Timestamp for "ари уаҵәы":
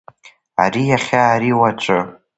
1.33-1.99